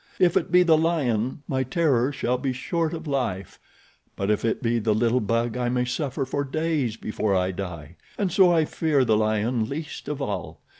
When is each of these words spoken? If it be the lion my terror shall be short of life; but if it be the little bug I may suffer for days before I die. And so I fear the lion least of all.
If 0.17 0.35
it 0.35 0.51
be 0.51 0.63
the 0.63 0.79
lion 0.79 1.43
my 1.47 1.61
terror 1.61 2.11
shall 2.11 2.39
be 2.39 2.53
short 2.53 2.91
of 2.91 3.05
life; 3.05 3.59
but 4.15 4.31
if 4.31 4.43
it 4.43 4.63
be 4.63 4.79
the 4.79 4.95
little 4.95 5.19
bug 5.19 5.55
I 5.55 5.69
may 5.69 5.85
suffer 5.85 6.25
for 6.25 6.43
days 6.43 6.97
before 6.97 7.35
I 7.35 7.51
die. 7.51 7.97
And 8.17 8.31
so 8.31 8.51
I 8.51 8.65
fear 8.65 9.05
the 9.05 9.15
lion 9.15 9.69
least 9.69 10.07
of 10.07 10.19
all. 10.19 10.59